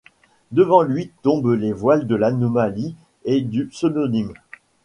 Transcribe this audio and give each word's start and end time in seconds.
Devant 0.51 0.81
lui 0.81 1.11
tombent 1.21 1.53
les 1.53 1.73
voiles 1.73 2.07
de 2.07 2.15
l’anonyme 2.15 2.95
et 3.23 3.41
du 3.41 3.67
pseudonyme. 3.67 4.33